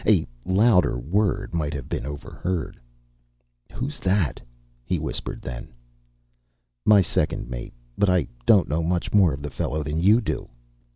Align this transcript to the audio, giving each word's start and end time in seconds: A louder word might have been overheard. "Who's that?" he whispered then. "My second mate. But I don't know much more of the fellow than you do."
A 0.07 0.25
louder 0.47 0.97
word 0.97 1.53
might 1.53 1.75
have 1.75 1.87
been 1.87 2.07
overheard. 2.07 2.79
"Who's 3.71 3.99
that?" 3.99 4.41
he 4.83 4.97
whispered 4.97 5.43
then. 5.43 5.67
"My 6.87 7.03
second 7.03 7.51
mate. 7.51 7.75
But 7.99 8.09
I 8.09 8.25
don't 8.47 8.67
know 8.67 8.81
much 8.81 9.13
more 9.13 9.31
of 9.31 9.43
the 9.43 9.51
fellow 9.51 9.83
than 9.83 9.99
you 9.99 10.19
do." 10.19 10.49